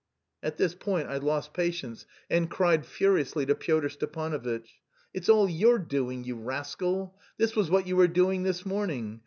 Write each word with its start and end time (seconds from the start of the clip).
At 0.41 0.57
this 0.57 0.73
point 0.73 1.09
I 1.09 1.17
lost 1.17 1.53
patience, 1.53 2.07
and 2.27 2.49
cried 2.49 2.87
furiously 2.87 3.45
to 3.45 3.53
Pyotr 3.53 3.87
Stepanovitch: 3.89 4.79
"It's 5.13 5.29
all 5.29 5.47
your 5.47 5.77
doing, 5.77 6.23
you 6.23 6.37
rascal! 6.37 7.19
This 7.37 7.55
was 7.55 7.69
what 7.69 7.85
you 7.85 7.95
were 7.95 8.07
doing 8.07 8.41
this 8.41 8.65
morning. 8.65 9.19